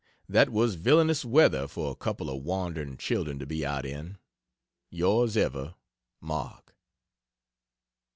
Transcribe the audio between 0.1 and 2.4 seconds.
That was villainous weather for a couple